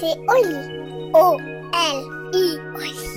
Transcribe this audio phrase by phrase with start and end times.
[0.00, 1.10] C'est Oli.
[1.12, 2.58] O-L-I.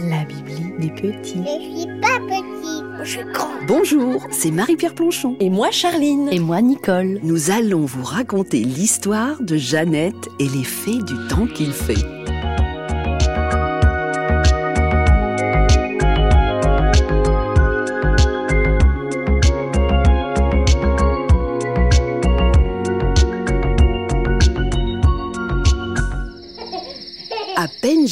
[0.10, 1.42] La Bibli des petits.
[1.46, 3.48] Je suis pas petit, je suis grand.
[3.68, 5.38] Bonjour, c'est Marie-Pierre Planchon.
[5.40, 6.28] Et moi, Charline.
[6.32, 7.20] Et moi, Nicole.
[7.24, 12.15] Nous allons vous raconter l'histoire de Jeannette et les fées du temps qu'il fait.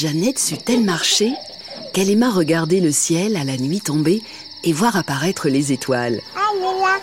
[0.04, 1.32] Jeannette sut-elle marcher
[1.94, 4.22] qu'elle aima regarder le ciel à la nuit tombée
[4.66, 6.20] et voir apparaître les étoiles.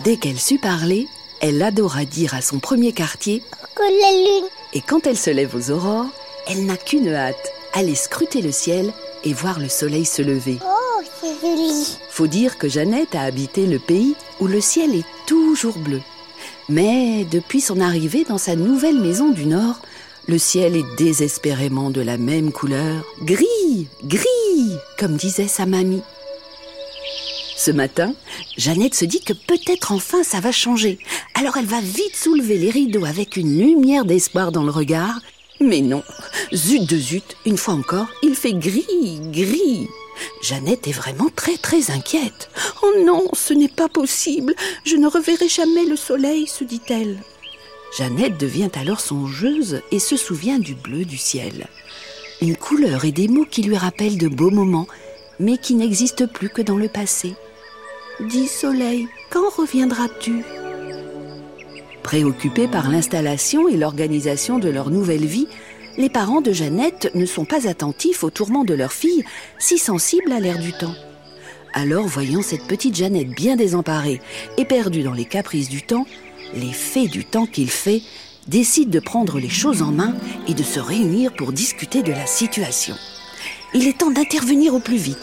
[0.03, 1.07] Dès qu'elle sut parler,
[1.39, 3.41] elle adora dire à son premier quartier
[3.79, 4.45] la lune.
[4.73, 6.11] et quand elle se lève aux aurores,
[6.47, 8.93] elle n'a qu'une hâte, aller scruter le ciel
[9.23, 10.59] et voir le soleil se lever.
[10.63, 11.97] Oh, c'est joli.
[12.11, 16.01] Faut dire que Jeannette a habité le pays où le ciel est toujours bleu.
[16.69, 19.81] Mais depuis son arrivée dans sa nouvelle maison du Nord,
[20.31, 26.03] le ciel est désespérément de la même couleur, gris, gris, comme disait sa mamie.
[27.57, 28.13] Ce matin,
[28.57, 30.99] Jeannette se dit que peut-être enfin ça va changer.
[31.35, 35.19] Alors elle va vite soulever les rideaux avec une lumière d'espoir dans le regard.
[35.59, 36.01] Mais non,
[36.53, 39.89] zut de zut, une fois encore, il fait gris, gris.
[40.41, 42.49] Jeannette est vraiment très très inquiète.
[42.83, 47.17] Oh non, ce n'est pas possible, je ne reverrai jamais le soleil, se dit-elle.
[47.97, 51.67] Jeannette devient alors songeuse et se souvient du bleu du ciel.
[52.41, 54.87] Une couleur et des mots qui lui rappellent de beaux moments,
[55.39, 57.35] mais qui n'existent plus que dans le passé.
[58.29, 60.43] Dis soleil, quand reviendras-tu?
[62.03, 65.47] Préoccupés par l'installation et l'organisation de leur nouvelle vie,
[65.97, 69.25] les parents de Jeannette ne sont pas attentifs aux tourments de leur fille,
[69.59, 70.95] si sensible à l'air du temps.
[71.73, 74.21] Alors, voyant cette petite Jeannette bien désemparée
[74.57, 76.05] et perdue dans les caprices du temps,
[76.53, 78.01] les fées du temps qu'il fait
[78.47, 80.15] décident de prendre les choses en main
[80.47, 82.95] et de se réunir pour discuter de la situation.
[83.73, 85.17] Il est temps d'intervenir au plus vite.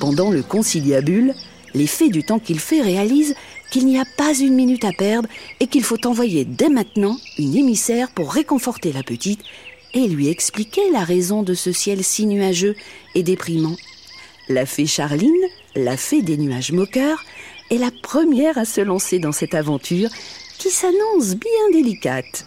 [0.00, 1.34] Pendant le conciliabule,
[1.74, 3.34] les fées du temps qu'il fait réalisent
[3.70, 5.28] qu'il n'y a pas une minute à perdre
[5.60, 9.40] et qu'il faut envoyer dès maintenant une émissaire pour réconforter la petite
[9.94, 12.74] et lui expliquer la raison de ce ciel si nuageux
[13.14, 13.76] et déprimant.
[14.48, 15.32] La fée Charline,
[15.74, 17.24] la fée des nuages moqueurs,
[17.72, 20.10] est la première à se lancer dans cette aventure
[20.58, 22.44] qui s'annonce bien délicate.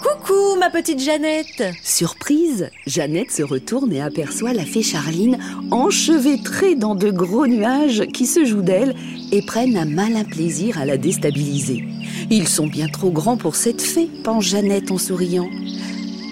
[0.00, 1.64] Coucou, ma petite Jeannette.
[1.82, 5.38] Surprise, Jeannette se retourne et aperçoit la fée Charline
[5.72, 8.94] enchevêtrée dans de gros nuages qui se jouent d'elle
[9.32, 11.84] et prennent un malin plaisir à la déstabiliser.
[12.30, 15.48] Ils sont bien trop grands pour cette fée, pense Jeannette en souriant.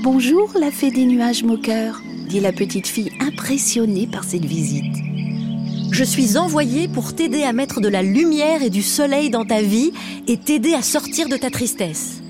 [0.04, 5.07] Bonjour, la fée des nuages moqueurs, dit la petite fille impressionnée par cette visite.
[5.91, 9.62] Je suis envoyée pour t'aider à mettre de la lumière et du soleil dans ta
[9.62, 9.93] vie
[10.26, 12.21] et t'aider à sortir de ta tristesse.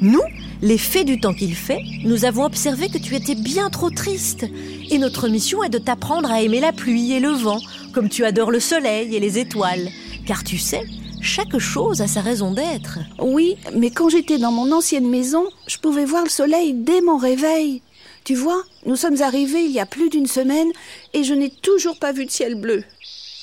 [0.00, 0.22] Nous,
[0.62, 4.46] les fées du temps qu'il fait, nous avons observé que tu étais bien trop triste.
[4.90, 7.60] Et notre mission est de t'apprendre à aimer la pluie et le vent,
[7.92, 9.88] comme tu adores le soleil et les étoiles.
[10.26, 10.84] Car tu sais,
[11.20, 12.98] chaque chose a sa raison d'être.
[13.20, 17.16] Oui, mais quand j'étais dans mon ancienne maison, je pouvais voir le soleil dès mon
[17.16, 17.82] réveil.
[18.28, 20.68] Tu vois, nous sommes arrivés il y a plus d'une semaine
[21.14, 22.84] et je n'ai toujours pas vu de ciel bleu.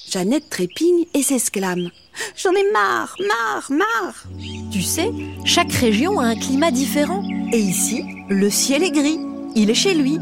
[0.08, 1.90] Jeannette trépigne et s'exclame.
[2.38, 4.26] J'en ai marre, marre, marre.
[4.72, 5.10] Tu sais,
[5.44, 7.24] chaque région a un climat différent.
[7.52, 9.18] Et ici, le ciel est gris.
[9.56, 10.20] Il est chez lui.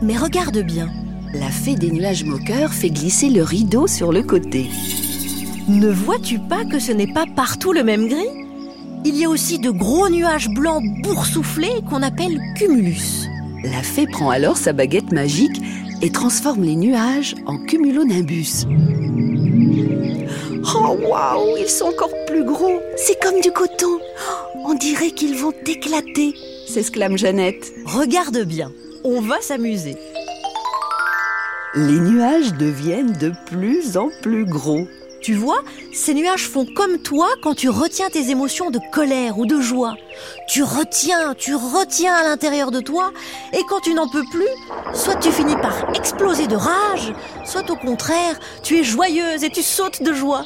[0.00, 0.88] Mais regarde bien.
[1.34, 4.70] La fée des nuages moqueurs fait glisser le rideau sur le côté.
[5.68, 8.46] Ne vois-tu pas que ce n'est pas partout le même gris?
[9.04, 13.28] Il y a aussi de gros nuages blancs boursouflés qu'on appelle cumulus.
[13.72, 15.60] La fée prend alors sa baguette magique
[16.00, 18.64] et transforme les nuages en cumulonimbus.
[20.74, 22.80] Oh waouh, ils sont encore plus gros.
[22.96, 23.98] C'est comme du coton.
[24.64, 26.34] On dirait qu'ils vont éclater,
[26.68, 27.72] s'exclame Jeannette.
[27.86, 28.70] Regarde bien,
[29.02, 29.96] on va s'amuser.
[31.74, 34.86] Les nuages deviennent de plus en plus gros.
[35.26, 35.58] Tu vois,
[35.92, 39.96] ces nuages font comme toi quand tu retiens tes émotions de colère ou de joie.
[40.46, 43.10] Tu retiens, tu retiens à l'intérieur de toi,
[43.52, 44.46] et quand tu n'en peux plus,
[44.94, 47.12] soit tu finis par exploser de rage,
[47.44, 50.44] soit au contraire, tu es joyeuse et tu sautes de joie.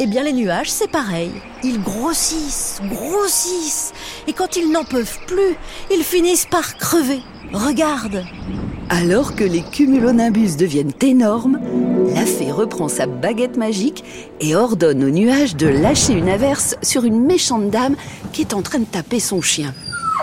[0.00, 1.30] Eh bien, les nuages, c'est pareil.
[1.62, 3.92] Ils grossissent, grossissent,
[4.26, 5.54] et quand ils n'en peuvent plus,
[5.92, 7.20] ils finissent par crever.
[7.52, 8.24] Regarde.
[8.88, 11.60] Alors que les cumulonimbus deviennent énormes,
[12.12, 14.04] la fée reprend sa baguette magique
[14.40, 17.96] et ordonne aux nuages de lâcher une averse sur une méchante dame
[18.32, 19.74] qui est en train de taper son chien.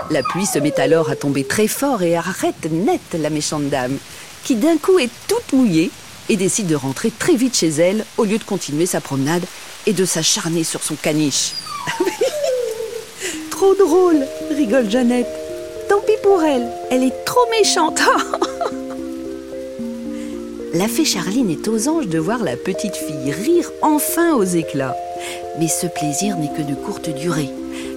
[0.09, 3.97] La pluie se met alors à tomber très fort et arrête net la méchante dame,
[4.43, 5.91] qui d'un coup est toute mouillée
[6.29, 9.43] et décide de rentrer très vite chez elle au lieu de continuer sa promenade
[9.85, 11.53] et de s'acharner sur son caniche.
[13.49, 14.25] trop drôle,
[14.55, 15.29] rigole Jeannette.
[15.89, 18.01] Tant pis pour elle, elle est trop méchante.
[20.73, 24.95] la fée Charline est aux anges de voir la petite fille rire enfin aux éclats.
[25.59, 27.49] Mais ce plaisir n'est que de courte durée,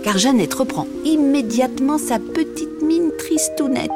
[0.02, 3.90] car Jeannette reprend immédiatement sa petite mine tristounette.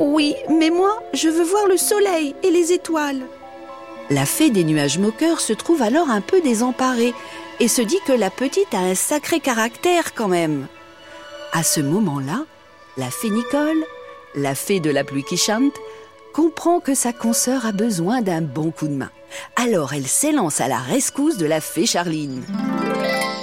[0.00, 3.22] Oui, mais moi, je veux voir le soleil et les étoiles.
[4.10, 7.14] La fée des nuages moqueurs se trouve alors un peu désemparée
[7.60, 10.66] et se dit que la petite a un sacré caractère quand même.
[11.52, 12.44] À ce moment-là,
[12.96, 13.84] la fée Nicole,
[14.34, 15.74] la fée de la pluie qui chante,
[16.32, 19.10] comprend que sa consoeur a besoin d'un bon coup de main.
[19.56, 22.42] Alors elle s'élance à la rescousse de la fée Charline.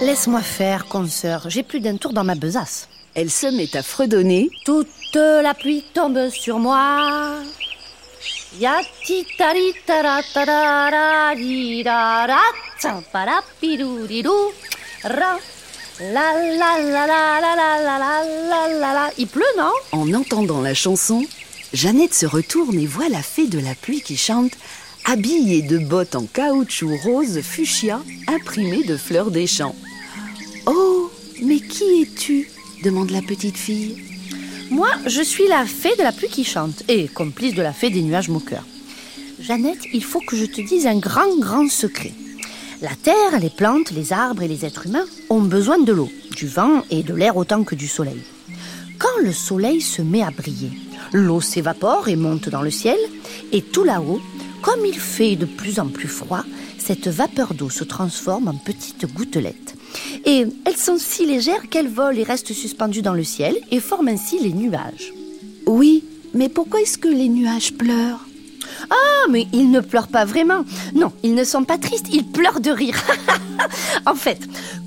[0.01, 2.87] Laisse-moi faire, consoeur, j'ai plus d'un tour dans ma besace.
[3.15, 4.49] Elle se met à fredonner.
[4.65, 7.35] Toute la pluie tombe sur moi.
[8.59, 8.81] Ya
[15.03, 15.39] ra.
[15.99, 19.71] La la la la la la la la la la Il pleut, non?
[19.91, 21.23] En entendant la chanson,
[21.73, 24.53] Jeannette se retourne et voit la fée de la pluie qui chante,
[25.05, 29.75] habillée de bottes en caoutchouc rose fuchsia imprimées de fleurs des champs.
[30.65, 31.11] Oh,
[31.43, 32.49] mais qui es-tu?
[32.83, 33.97] demande la petite fille.
[34.69, 37.89] Moi, je suis la fée de la pluie qui chante et complice de la fée
[37.89, 38.65] des nuages moqueurs.
[39.39, 42.13] Jeannette, il faut que je te dise un grand, grand secret.
[42.81, 46.47] La terre, les plantes, les arbres et les êtres humains ont besoin de l'eau, du
[46.47, 48.21] vent et de l'air autant que du soleil.
[48.99, 50.71] Quand le soleil se met à briller,
[51.13, 52.97] l'eau s'évapore et monte dans le ciel,
[53.51, 54.21] et tout là-haut,
[54.61, 56.43] comme il fait de plus en plus froid,
[56.77, 59.75] cette vapeur d'eau se transforme en petites gouttelettes.
[60.25, 64.09] Et elles sont si légères qu'elles volent et restent suspendues dans le ciel et forment
[64.09, 65.13] ainsi les nuages.
[65.65, 68.25] Oui, mais pourquoi est-ce que les nuages pleurent?
[68.89, 70.63] Ah, mais ils ne pleurent pas vraiment.
[70.93, 73.01] Non, ils ne sont pas tristes, ils pleurent de rire.
[74.05, 74.39] en fait,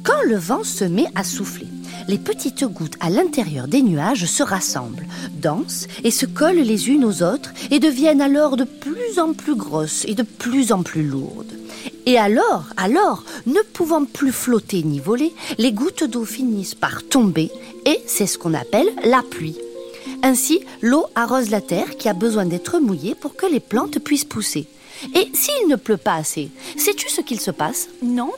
[0.03, 1.67] quand le vent se met à souffler,
[2.11, 5.07] les petites gouttes à l'intérieur des nuages se rassemblent,
[5.41, 9.55] dansent et se collent les unes aux autres et deviennent alors de plus en plus
[9.55, 11.53] grosses et de plus en plus lourdes.
[12.07, 17.49] Et alors, alors, ne pouvant plus flotter ni voler, les gouttes d'eau finissent par tomber
[17.87, 19.59] et c'est ce qu'on appelle la pluie.
[20.25, 24.25] Ainsi, l'eau arrose la terre qui a besoin d'être mouillée pour que les plantes puissent
[24.25, 24.67] pousser.
[25.15, 27.89] Et s'il ne pleut pas assez, sais-tu ce qu'il se passe?
[28.03, 28.33] Non.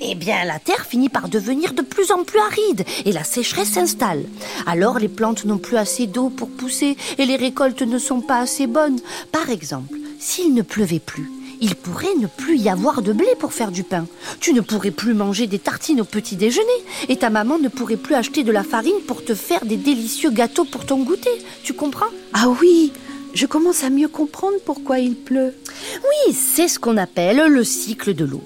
[0.00, 3.72] Eh bien, la terre finit par devenir de plus en plus aride et la sécheresse
[3.72, 4.24] s'installe.
[4.66, 8.38] Alors, les plantes n'ont plus assez d'eau pour pousser et les récoltes ne sont pas
[8.38, 9.00] assez bonnes.
[9.32, 13.52] Par exemple, s'il ne pleuvait plus, il pourrait ne plus y avoir de blé pour
[13.52, 14.06] faire du pain.
[14.40, 16.66] Tu ne pourrais plus manger des tartines au petit déjeuner.
[17.08, 20.30] Et ta maman ne pourrait plus acheter de la farine pour te faire des délicieux
[20.30, 21.30] gâteaux pour ton goûter.
[21.62, 22.10] Tu comprends?
[22.32, 22.92] Ah oui,
[23.34, 25.54] je commence à mieux comprendre pourquoi il pleut.
[26.02, 28.42] Oui, c'est ce qu'on appelle le cycle de l'eau.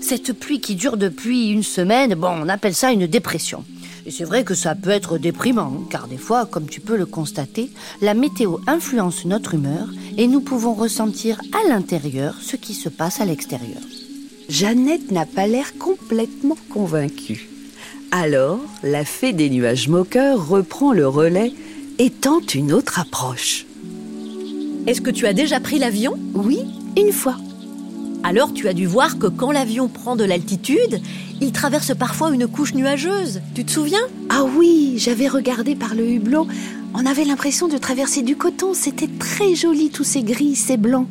[0.00, 3.64] Cette pluie qui dure depuis une semaine, bon, on appelle ça une dépression.
[4.06, 7.06] Et c'est vrai que ça peut être déprimant, car des fois, comme tu peux le
[7.06, 7.70] constater,
[8.00, 13.20] la météo influence notre humeur et nous pouvons ressentir à l'intérieur ce qui se passe
[13.20, 13.82] à l'extérieur.
[14.48, 17.48] Jeannette n'a pas l'air complètement convaincue.
[18.10, 21.52] Alors, la fée des nuages moqueurs reprend le relais
[21.98, 23.66] et tente une autre approche.
[24.86, 26.18] Est-ce que tu as déjà pris l'avion?
[26.34, 26.58] Oui,
[26.96, 27.36] une fois.
[28.22, 31.00] Alors tu as dû voir que quand l'avion prend de l'altitude,
[31.40, 33.40] il traverse parfois une couche nuageuse.
[33.54, 34.02] Tu te souviens?
[34.28, 36.46] Ah oui, j'avais regardé par le hublot.
[36.94, 38.74] On avait l'impression de traverser du coton.
[38.74, 41.08] C'était très joli, tous ces gris, ces blancs.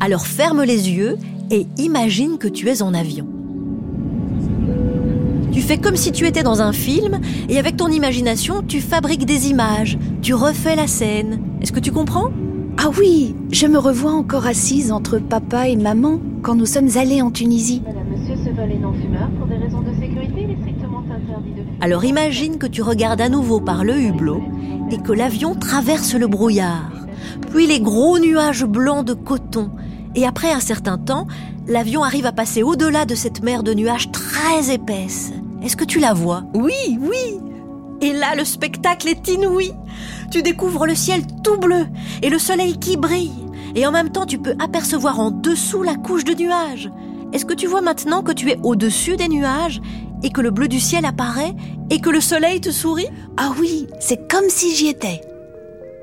[0.00, 1.18] Alors ferme les yeux
[1.50, 3.26] et imagine que tu es en avion.
[5.52, 9.24] Tu fais comme si tu étais dans un film et avec ton imagination, tu fabriques
[9.24, 11.40] des images, tu refais la scène.
[11.60, 12.30] Est-ce que tu comprends?
[12.78, 17.22] Ah oui, je me revois encore assise entre papa et maman quand nous sommes allés
[17.22, 17.82] en Tunisie.
[17.86, 19.28] Madame, monsieur, ce vol est non-fumeur.
[19.38, 21.78] Pour des raisons de sécurité, il est strictement interdit de fumer.
[21.80, 24.42] Alors imagine que tu regardes à nouveau par le hublot
[24.90, 26.92] et que l'avion traverse le brouillard,
[27.50, 29.70] puis les gros nuages blancs de coton.
[30.14, 31.26] Et après un certain temps,
[31.66, 35.32] l'avion arrive à passer au-delà de cette mer de nuages très épaisse.
[35.62, 36.44] Est-ce que tu la vois?
[36.54, 37.40] Oui, oui.
[38.02, 39.72] Et là, le spectacle est inouï.
[40.30, 41.86] Tu découvres le ciel tout bleu
[42.22, 43.46] et le soleil qui brille.
[43.74, 46.90] Et en même temps, tu peux apercevoir en dessous la couche de nuages.
[47.32, 49.80] Est-ce que tu vois maintenant que tu es au-dessus des nuages
[50.22, 51.54] et que le bleu du ciel apparaît
[51.90, 53.08] et que le soleil te sourit?
[53.36, 55.20] Ah oui, c'est comme si j'y étais.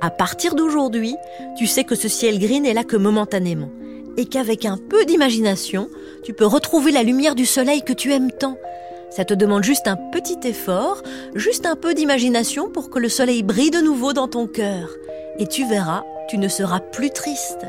[0.02, 1.16] À partir d'aujourd'hui,
[1.58, 3.70] tu sais que ce ciel gris n'est là que momentanément
[4.18, 5.90] et qu'avec un peu d'imagination,
[6.24, 8.58] tu peux retrouver la lumière du soleil que tu aimes tant.
[9.16, 11.04] Ça te demande juste un petit effort,
[11.36, 14.90] juste un peu d'imagination pour que le soleil brille de nouveau dans ton cœur.
[15.38, 17.60] Et tu verras, tu ne seras plus triste.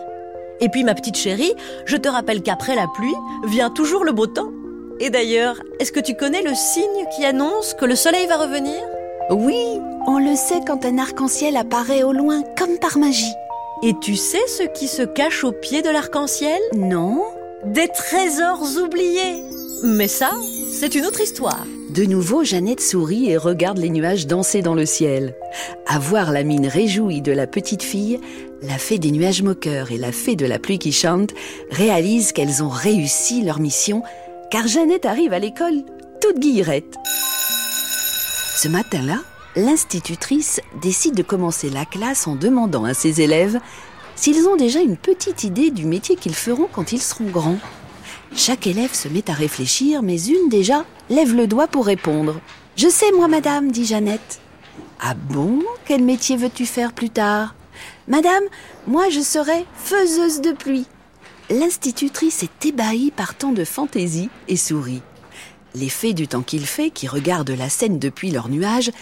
[0.60, 1.52] Et puis ma petite chérie,
[1.84, 3.14] je te rappelle qu'après la pluie
[3.46, 4.52] vient toujours le beau temps.
[5.00, 8.80] Et d'ailleurs, est-ce que tu connais le signe qui annonce que le soleil va revenir?
[9.28, 9.58] Oui,
[10.06, 13.34] on le sait quand un arc-en-ciel apparaît au loin comme par magie.
[13.82, 16.60] Et tu sais ce qui se cache au pied de l'arc-en-ciel?
[16.74, 17.22] Non
[17.66, 19.44] Des trésors oubliés
[19.82, 20.30] Mais ça,
[20.84, 21.64] c'est une autre histoire.
[21.88, 25.34] De nouveau, Jeannette sourit et regarde les nuages danser dans le ciel.
[25.86, 28.20] À voir la mine réjouie de la petite fille,
[28.60, 31.30] la fée des nuages moqueurs et la fée de la pluie qui chante
[31.70, 34.02] réalisent qu'elles ont réussi leur mission,
[34.50, 35.84] car Jeannette arrive à l'école
[36.20, 36.96] toute guillerette.
[38.54, 39.20] Ce matin-là,
[39.56, 43.58] l'institutrice décide de commencer la classe en demandant à ses élèves
[44.16, 47.58] s'ils ont déjà une petite idée du métier qu'ils feront quand ils seront grands.
[48.34, 52.40] Chaque élève se met à réfléchir, mais une déjà lève le doigt pour répondre.
[52.76, 54.40] Je sais, moi, madame, dit Jeannette.
[55.00, 55.60] Ah bon?
[55.86, 57.54] Quel métier veux-tu faire plus tard?
[58.08, 58.44] Madame,
[58.86, 60.86] moi je serai faiseuse de pluie.
[61.50, 65.02] L'institutrice est ébahie par tant de fantaisie et sourit.
[65.74, 68.92] Les fées du temps qu'il fait, qui regardent la scène depuis leur nuage,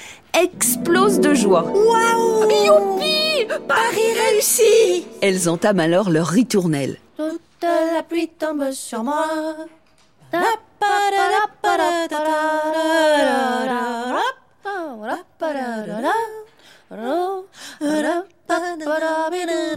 [0.42, 1.64] explosent de joie.
[1.64, 6.98] Waouh Youpi Paris réussi Elles entament alors leur ritournelle.
[7.16, 9.26] Toute la pluie tombe sur moi.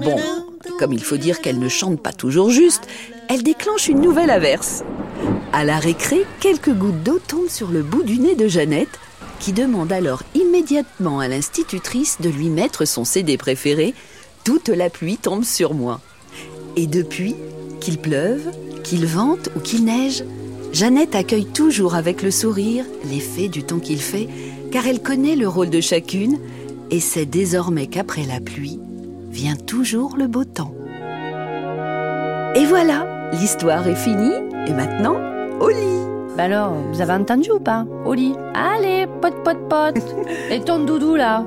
[0.02, 0.18] Bon,
[0.80, 2.88] comme il faut dire qu'elle ne chante pas toujours juste,
[3.30, 4.84] elle déclenche une nouvelle averse.
[5.54, 9.00] À la récré, quelques gouttes d'eau tombent sur le bout du nez de Jeannette,
[9.40, 13.94] qui demande alors immédiatement à l'institutrice de lui mettre son CD préféré,
[14.44, 16.00] Toute la pluie tombe sur moi.
[16.78, 17.36] Et depuis,
[17.80, 18.52] qu'il pleuve,
[18.84, 20.24] qu'il vente ou qu'il neige,
[20.74, 24.28] Jeannette accueille toujours avec le sourire les faits du temps qu'il fait,
[24.72, 26.38] car elle connaît le rôle de chacune
[26.92, 28.80] et sait désormais qu'après la pluie
[29.32, 30.74] vient toujours le beau temps.
[32.56, 34.34] Et voilà, l'histoire est finie,
[34.68, 35.18] et maintenant,
[35.60, 36.06] au lit.
[36.38, 37.86] Bah alors, vous avez entendu ou pas?
[38.06, 38.34] Au lit.
[38.54, 40.04] Allez, pote, pote, pote.
[40.52, 41.46] Et ton doudou là?